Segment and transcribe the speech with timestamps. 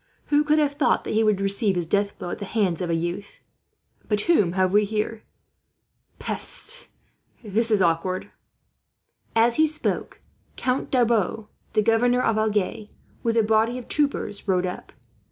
[0.33, 2.89] Who could have thought that he would receive his death blow at the hands of
[2.89, 3.41] a youth?
[4.07, 5.21] "But whom have we here?
[6.17, 6.87] Peste!
[7.43, 8.31] This is awkward."
[9.35, 10.19] As he spoke,
[10.55, 12.87] Count Darbois, the governor of Agen,
[13.21, 14.91] with a body of troopers, rode up.